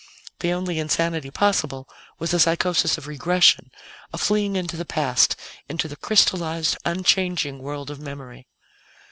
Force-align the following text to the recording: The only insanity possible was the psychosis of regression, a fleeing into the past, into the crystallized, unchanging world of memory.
The 0.39 0.51
only 0.51 0.79
insanity 0.79 1.29
possible 1.29 1.87
was 2.17 2.31
the 2.31 2.39
psychosis 2.39 2.97
of 2.97 3.05
regression, 3.05 3.69
a 4.11 4.17
fleeing 4.17 4.55
into 4.55 4.75
the 4.75 4.83
past, 4.83 5.35
into 5.69 5.87
the 5.87 5.95
crystallized, 5.95 6.75
unchanging 6.85 7.59
world 7.59 7.91
of 7.91 7.99
memory. 7.99 8.47